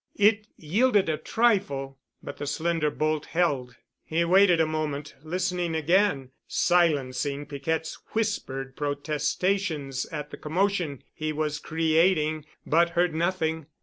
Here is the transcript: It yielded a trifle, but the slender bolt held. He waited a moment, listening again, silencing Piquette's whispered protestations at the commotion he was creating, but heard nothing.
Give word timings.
It 0.17 0.47
yielded 0.57 1.09
a 1.09 1.17
trifle, 1.19 1.99
but 2.23 2.37
the 2.37 2.47
slender 2.47 2.89
bolt 2.89 3.27
held. 3.27 3.75
He 4.03 4.25
waited 4.25 4.59
a 4.59 4.65
moment, 4.65 5.13
listening 5.21 5.75
again, 5.75 6.31
silencing 6.47 7.45
Piquette's 7.45 7.99
whispered 8.13 8.75
protestations 8.75 10.07
at 10.07 10.31
the 10.31 10.37
commotion 10.37 11.03
he 11.13 11.31
was 11.31 11.59
creating, 11.59 12.47
but 12.65 12.89
heard 12.97 13.13
nothing. 13.13 13.67